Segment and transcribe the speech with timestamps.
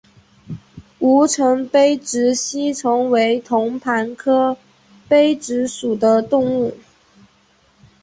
[0.97, 4.57] 吴城杯殖吸虫为同盘科
[5.07, 6.75] 杯殖属的动物。